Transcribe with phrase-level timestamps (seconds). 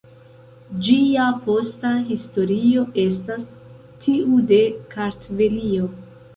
[0.87, 3.47] Ĝia posta historio estas
[4.07, 4.63] tiu de
[4.97, 5.95] Kartvelio.